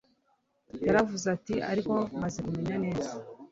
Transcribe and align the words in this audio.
yaravuze 0.85 1.25
ati 1.35 1.55
ariko 1.71 1.93
maze 2.21 2.37
kumumenya 2.45 2.77
neza 2.85 3.11